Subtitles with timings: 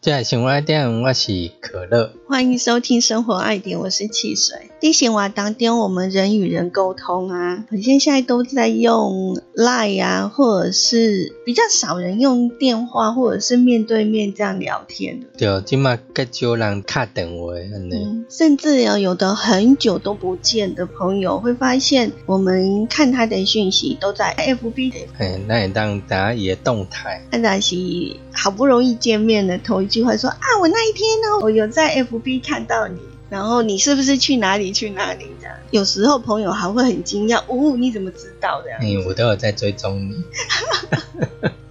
[0.00, 2.14] 在生活爱点，我是可乐。
[2.26, 4.70] 欢迎收听生活爱点，我是汽水。
[4.80, 15.26] 在生活当天，我们人与人沟通啊，好像现在都在用 Line 啊，或者是比较少人用电话，或者是面对面这样聊天的。
[15.36, 24.94] 对，今嘛更少人卡电话，嗯，甚至有有的很久都不见的朋友，会发现我们看他的讯息都在 FB。
[25.18, 27.22] 哎，那也当大家也动态。
[27.30, 27.76] 那是
[28.32, 32.98] 好不容易见面的头一句话说啊，我那一天呢，我有在 FB 看到你。
[33.28, 35.54] 然后你是不是去哪里去哪里这样？
[35.70, 38.80] 有时候朋友还会很惊讶，哦，你怎么知道这样？
[38.82, 40.24] 嗯，我都有在追踪你。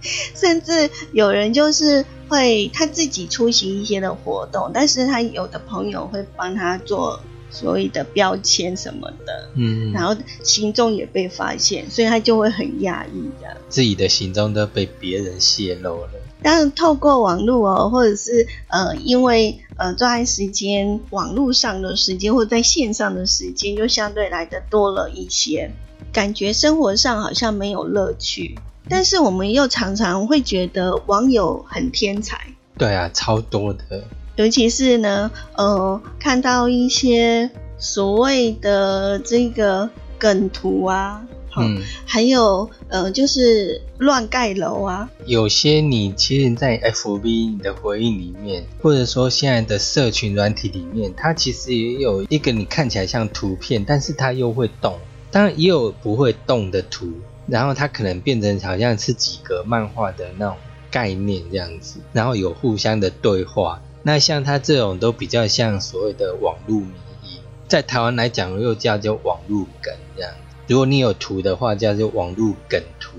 [0.34, 13.54] 甚至有人就是会他自己出席一些的活动，但是他有的朋友会帮他做所谓的标签什么的，嗯，然后行踪也被发现，所以他就会很压抑这样。
[13.68, 16.10] 自己的行踪都被别人泄露了。
[16.42, 25.70] 当然，透过网络哦，或者是呃，因为呃，这段时间网络上的时间或者在线上的时间就相对来的多了一些，
[26.12, 28.58] 感觉生活上好像没有乐趣。
[28.88, 32.38] 但是我们又常常会觉得网友很天才，
[32.76, 34.02] 对啊，超多的。
[34.36, 41.22] 尤其是呢，呃，看到一些所谓的这个梗图啊。
[41.56, 45.10] 嗯，还有呃，就是乱盖楼啊。
[45.26, 54.98] 有些你其实，在 FB 你的回应里面，或者说现在的社群软体里面，它其实也有一个你看起来像图片，但是它又会动。
[55.32, 57.12] 当然也有不会动的图，
[57.46, 60.56] 然后它可能变成好像是几个漫画的那种
[60.90, 63.80] 概念这样子，然后有互相的对话。
[64.02, 66.90] 那像它这种都比较像所谓的网络迷
[67.24, 67.38] 因，
[67.68, 70.32] 在台湾来讲又叫做网络梗这样。
[70.70, 73.18] 如果你有图的话，叫做网络梗图。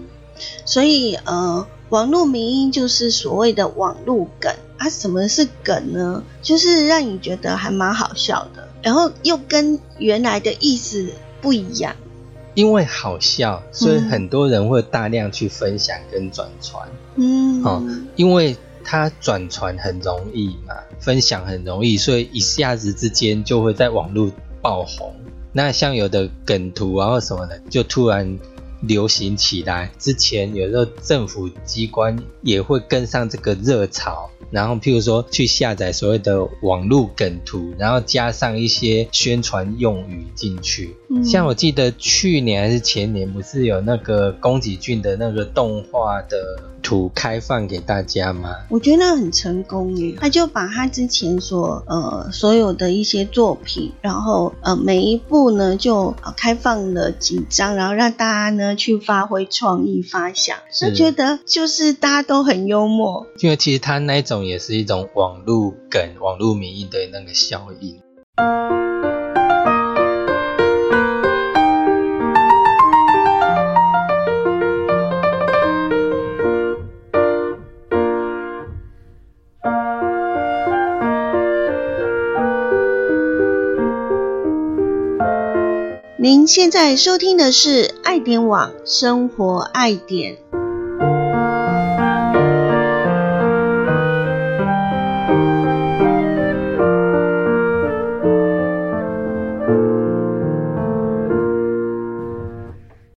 [0.64, 4.90] 所以，呃，网络名音就是所谓的网络梗啊。
[4.90, 6.24] 什么是梗呢？
[6.42, 11.12] 就是让你觉得还蛮好笑的，然后又跟原来的意思
[11.42, 11.94] 不一样。
[12.54, 16.88] 因为好笑，所以很多人会大量去分享跟转传。
[17.18, 17.84] 嗯，哦，
[18.16, 25.14] 因为它转传很容易嘛，分享很容易，所以一下子之间就会在网络爆红。
[25.54, 28.40] 那像有的梗图啊或什么的，就突然
[28.82, 29.92] 流行起来。
[30.00, 40.96] 之前有时候政府机关也会跟上这个热潮，然后譬如说去下载所谓的网络梗图，然后加上一些宣传用语进去。
[41.24, 46.38] 像我记得去年还是前年，不是有那个宫崎骏的那个动画的。
[46.82, 48.56] 图开放给大家吗？
[48.70, 69.21] 我觉得那很成功耶，他就把他之前所呃所有的一些作品，然后呃每一部呢就开放了几张，然后让大家呢去发挥创意发想，就觉得就是大家都很幽默，因为其实他那种也是一种网络梗、网络民意的那个效应。
[86.24, 90.38] 您现在收听的是爱点网生活爱点。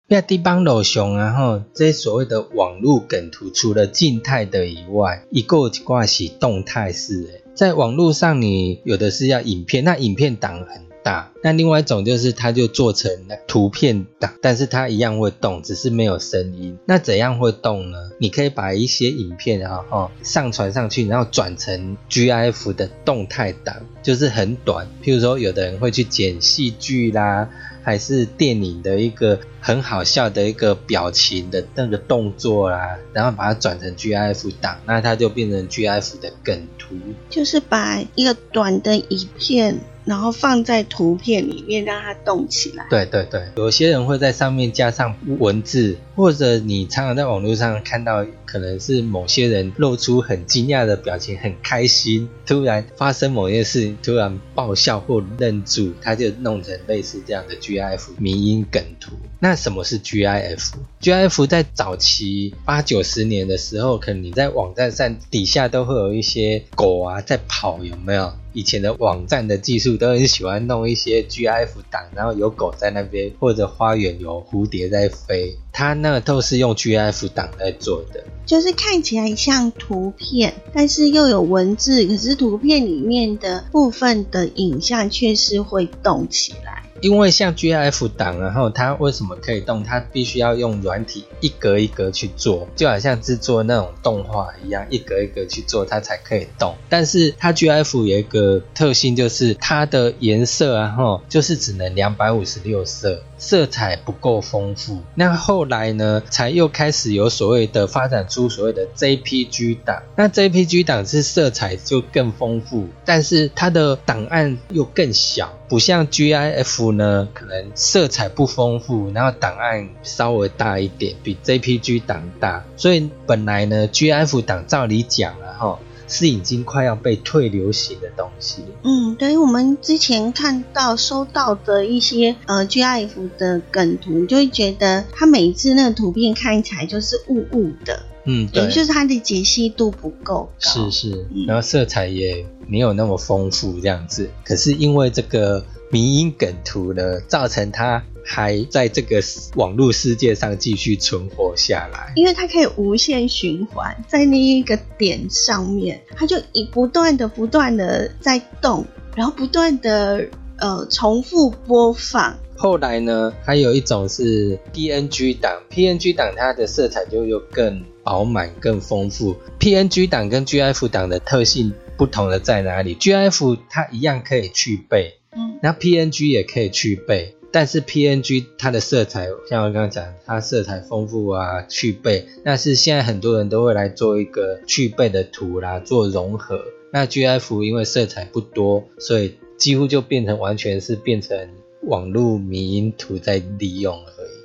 [0.07, 7.29] 亚地邦路上啊，吼，这所谓的网络梗图，除了静态的以外，一个挂是动态式的。
[7.53, 10.84] 在网络上，你有的是要影片，那影片档很。
[11.05, 13.11] 大那另外一种就是它就做成
[13.47, 16.79] 图片档，但是它一样会动，只是没有声音。
[16.87, 17.97] 那怎样会动呢？
[18.17, 24.87] 你可以把一些影片然后上传上去，然后转成 GIF 的动态档，就是很短。
[25.03, 27.47] 譬如说，有的人会去剪戏剧啦，
[27.83, 36.95] 还是电影的一个很好笑的一个表情的那个动作啦，然后把它转成 GIF 档，那它就变成 GIF 的梗图。
[37.29, 39.79] 就是把一个短的影片。
[40.05, 42.85] 然后放在图片里面让它动起来。
[42.89, 59.13] 对对对，有些人会在上面加上文字，或者你常常在网络上看到，可能是某些人露出很惊讶的表情，很开心，突然发生某件事，突然爆笑或愣住，他就弄成类似这样的 GIF 迷音梗图。
[59.39, 68.33] 那什么是 GIF？GIF 在早期八九十年的时候，可能你在网站上底下都会有一些狗啊在跑，有没有？
[68.55, 78.23] 以前的网站的技术都很喜欢弄一些 GIF 档，然后有狗在那边，或者花园有蝴蝶在飞，它那都是用 GIF 档在做的。
[78.45, 86.84] 就是看起来像图片，但是又有文字，可是图片里面的部分的影像却是会动起来。
[87.05, 89.83] 因为像 GIF 档，然后它为什么可以动？
[89.83, 96.73] 它必须要用软体一格一格去做，就好像制作那种动画一样，一格一格去做，它才可以动。
[96.89, 103.21] 但是它 GIF 有一个特性，就是它的颜色啊，哈，就是只能两百五十六色。
[103.37, 110.01] 色彩不够丰富，那后来呢，才又开始有所谓的发展出所谓的 JPG 档。
[110.15, 122.63] 那 JPG 档是色彩就更丰富，但是它的档案又更小，不像 GIF 呢，可能色彩不丰富，然后档案稍微大一点，比 JPG 档大。
[122.77, 125.79] 所以本来呢，GIF 档照理讲了哈。
[126.07, 128.63] 是已经快要被退流行的东西。
[128.83, 133.09] 嗯，对于我们之前看到收到的一些呃 GIF
[133.39, 138.03] 的梗图，就会觉得它每一次那个图片看起来就是雾雾的。
[138.25, 140.89] 嗯，对，就是它的解析度不够高。
[140.89, 144.29] 是是，然后色彩也没有那么丰富这样子。
[144.43, 148.03] 可是因为这个迷因梗图呢，造成它。
[148.27, 149.21] 还在这个
[149.53, 158.83] 网络世界上继续存活下来，因为它可以无限循环，在那一个点上面，它就以不断的、不断的在动，
[159.15, 160.27] 然后不断的
[160.59, 162.37] 呃重复播放。
[162.57, 169.35] 后来呢，还有一种是 PNG 档，PNG 档它的色彩就又更饱满、更丰富。
[169.59, 177.35] PNG 档跟 GIF 档的特性不同的在哪里？GIF 它一样可以去背，嗯，那 PNG 也可以去背。
[177.51, 182.25] 但是 PNG 它的色彩，像我刚刚讲，它色彩丰富啊，去背。
[182.43, 186.59] 但是现在很多人都会来做一个去背的图啦，做融合。
[186.91, 191.49] 那 GIF 因为色彩不多，所以几乎就变成完全是变成
[191.83, 194.35] 网络迷因图在利用而已。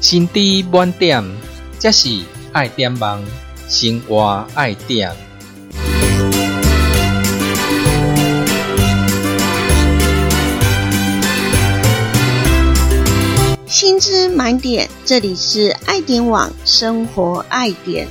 [0.00, 1.24] 心底满点，
[1.78, 2.08] 这是
[2.52, 3.24] 爱点网。
[3.66, 5.10] 生活爱点，
[13.74, 18.06] 薪资满点，这里是爱点网生活爱点。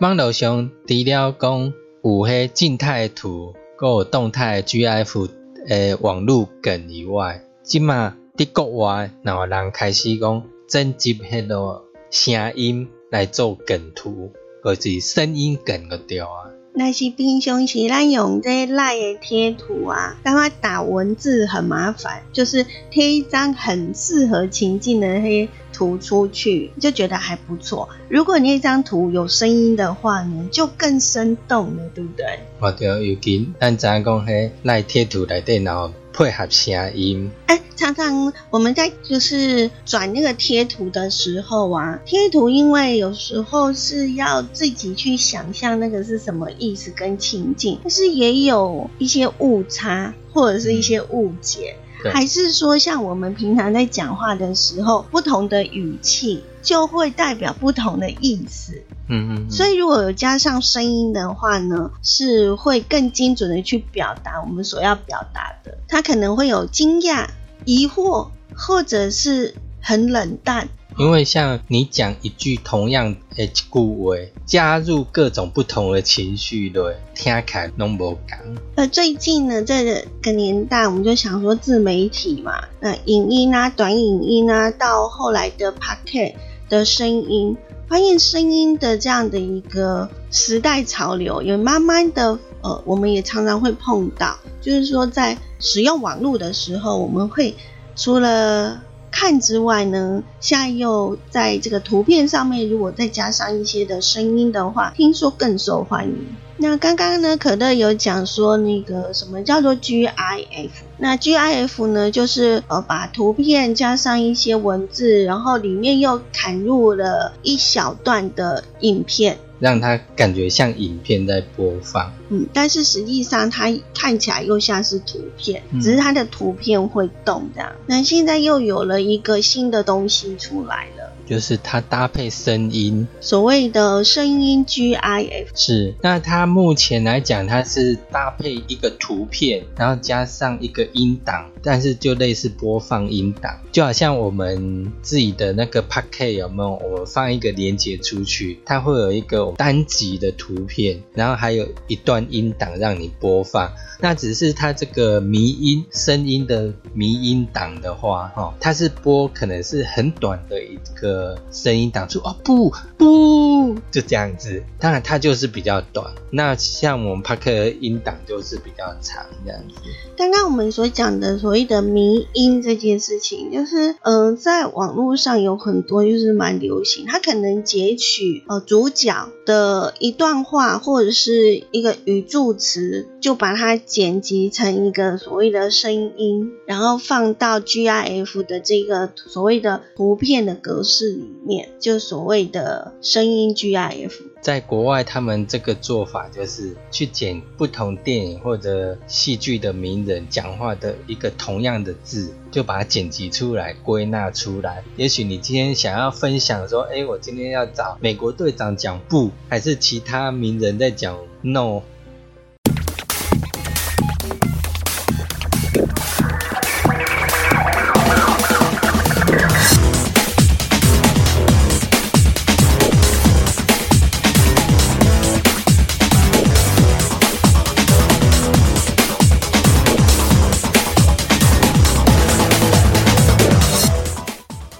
[0.00, 1.72] 网络上除了讲
[2.04, 3.54] 有迄静态图。
[3.78, 5.30] 个动态 GIF
[5.66, 14.30] 诶网络梗以外，即马伫国外，然后人开始讲征集迄个声音来做梗图，
[14.62, 16.50] 或是声音梗个调啊。
[16.74, 27.88] 那是平常时咱用这赖的贴图啊，感觉打文字很麻烦，就是贴一张很适合情境的些图出去，就觉得还不错。
[28.08, 32.24] 如果你那张图有声音的话呢，就更生动了，对不对？
[32.60, 35.92] 我对，尤其咱知影讲迄赖贴图来电脑。
[36.18, 51.76] 配合声音，哎，常常我们在就是转那个贴图的时候啊，贴图因为有时候是要自己去想象那个是什么意思跟情境，但是也有一些误差或者是一些误解，
[52.12, 56.42] 还是说像我们平常在讲话的时候，不同的语气。
[56.68, 65.78] 就会代表不同的意思，嗯嗯，所以如果有加上声音的话呢，是会更精准的去表达我们所要表达的。
[65.88, 67.28] 他可能会有惊讶、
[67.64, 70.68] 疑惑，或者是很冷淡。
[70.98, 78.38] 因为像你讲一句同样的句话，加入各种不同的情绪，对，听起来拢无讲。
[78.74, 79.84] 呃，最近呢，这
[80.20, 87.56] 个年代，我们就想说自媒体嘛，那影音啊、短影音啊，到后来的 p o c a s t 的声音，
[87.88, 97.54] 发现声音的这样的一个时代潮流，也慢慢的，呃，我们也常常会碰到，就是说在使用网络的时候，我们会
[97.96, 106.36] 除了看之外呢，现在又在这个图片上面，如果再加上一些的声音的话，听说更受欢迎。
[106.60, 110.70] 那刚刚呢，可乐有讲说那个什么叫做 GIF？
[110.96, 119.38] 那 GIF 呢，就是呃把图片加上一些文字，然后里面又砍入了一小段的影片。
[119.60, 127.72] 让它感觉像影片在播放，嗯，但是实际上它看起来又像是图片，只是它的图片会动这样。
[127.86, 131.12] 那现在又有了一个新的东西出来了。
[131.26, 135.94] 就是它搭配声音，所谓的声音 GIF 是。
[136.00, 146.80] 那它目前来讲，它是搭配一个图片，然后加上一个音档，但是就类似播放音档，就好像我们自己的那个 Packet 有没有？
[146.90, 153.72] 我们放一个连接出去，它会有一个单集的图片，然后还有一段音档让你播放。
[154.00, 166.06] 那只是它这个迷音声音的迷音档的话，哈，它是播可能是很短的一个声音档出哦不不就这样子，当然它就是比较短。
[166.30, 169.74] 那像我们帕克音档就是比较长这样子。
[170.16, 183.68] 刚刚我们所讲的所谓的迷音这件事情，就是嗯，在网络上有很多就是蛮流行，它可能截取呃主角的一段话或者是一个语助词，就把它。
[183.76, 194.12] 剪辑成一个所谓的声音，然后放到 GIF 的这个所谓的图片的格式里面，就所谓的声音 GIF。
[194.40, 204.84] 在国外，他们这个做法就是去剪不同电影或者戏剧的名人讲话的一个同样的字，就把它剪辑出来、归纳出来。
[204.96, 211.82] 也许你今天想要分享说，哎，我今天要找美国队长讲不，还是其他名人在讲 no。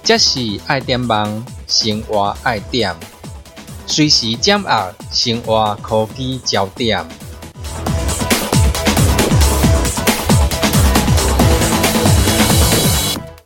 [0.09, 2.95] 这是爱点网，生活爱点，
[3.85, 7.05] 随时掌握生活科技焦点。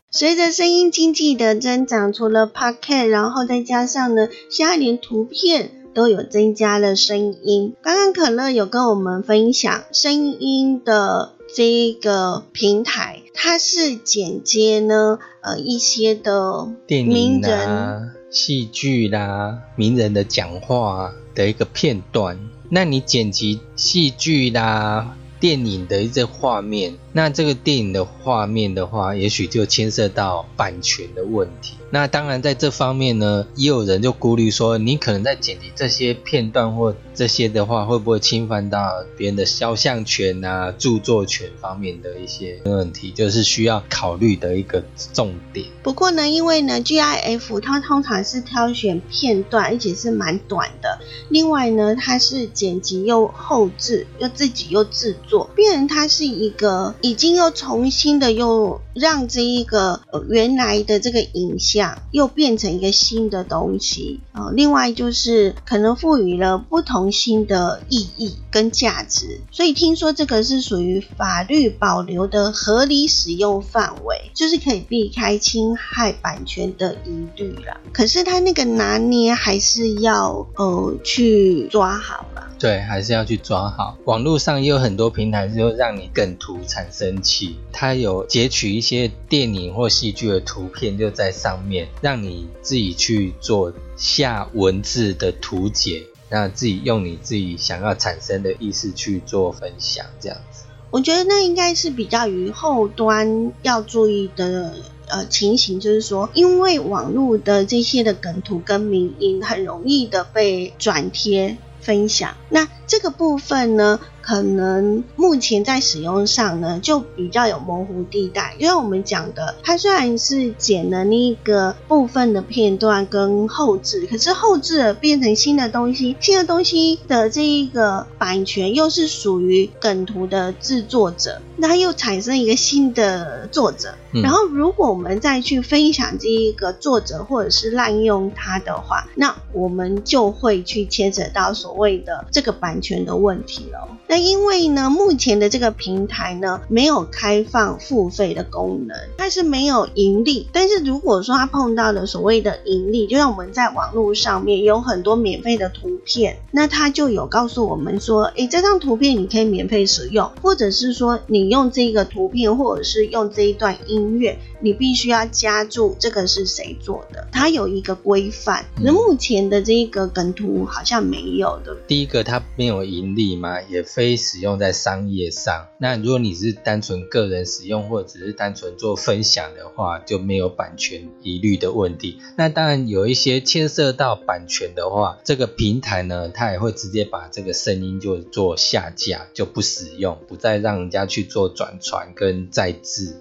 [0.10, 7.76] 随着声音经济的增长，除了 Podcast，然后再加上呢，现在连图片都有增加了声音。
[7.82, 11.34] 刚刚可乐有跟我们分享声音的。
[11.56, 22.40] 这一个平台，它是剪接呢，呃，一些的电影啦、戏剧啦、名人的讲话的一个片段。
[22.70, 26.96] 那你剪辑戏剧啦、电影的一些画面。
[27.16, 31.76] 那这个电影的画面的话，也许就牵涉到版权的问题。
[31.92, 45.68] 那当然，在这方面呢，也有人就顾虑说，你可能在剪辑这些片段或这些的话，会不会侵犯到别人的肖像权啊、著作权方面的一些问题，就是需要考虑的一个重点。
[45.84, 50.98] 不过呢，因为呢，GIF 它通常是挑选片段，而且是蛮短的。
[51.30, 56.96] 另外呢，它是剪辑又后置，又自己又制作，变成它是一个。
[57.04, 64.50] 已经又重新的又让这一个原来的这个影像又变成一个新的东西啊。
[64.54, 77.82] 另外就是可能赋予了不同新的意义跟价值，所以听说这个是属于法律保留的合理使用范围，就是可以避开侵害版权的疑虑了。
[77.92, 82.48] 可是他那个拿捏还是要呃去抓好了。
[82.58, 83.98] 对，还是要去抓好。
[84.06, 100.66] 网络上也有很多平台，就让你梗图产生器，它有截取一些电影或戏剧的图片，就在上面，让你自己去做下文字的图解，那自己用你自己想要产生的意思去做分享，这样子。
[100.92, 104.76] 我觉得那应该是比较于后端要注意的
[105.08, 111.58] 呃情形，就是说，因为网络的这些的梗图跟名音很容易的被转贴。
[111.82, 114.00] 分享那这个部分呢？
[114.24, 118.56] 可能目前在使用上呢，就比较有模糊地带。
[118.58, 133.94] 就像我们讲的，它虽然是剪了那个部分的片段跟后置，可是后置变成新的东西，新的东西的这一个版权又是属于梗图的制作者，那又产生一个新的作者。
[134.22, 143.88] 然后如果我们再去分享这一个作者或者是滥用它的话，那我们就会去牵扯到所谓的这个版权的问题了。
[144.14, 150.48] 那因为呢，目前的这个平台呢，没有开放付费的功能，它是没有盈利。
[150.54, 164.38] 但是如果说它碰到了所谓的盈利，就像我们在网络上面有很多免费的图片，那它就有告诉我们说，诶，这张图片你可以免费使用，或者是说你用这个图片，或者是用这一段音乐。
[164.64, 168.66] 你必须要加注这个是谁做的，它有一个规范。
[168.82, 171.76] 那目前的这个梗图好像没有的。
[171.86, 175.68] 第一个，它没有盈利嘛，也非使用在商业上。
[175.80, 182.22] 那如果你是单纯个人使用，或者只是单纯做分享的话，就没有版权疑虑的问题。
[182.38, 193.18] 那当然有一些牵涉到版权的话，这个平台呢，它也会直接把这个声音就做下架，就不使用，不再让人家去做转传跟再制。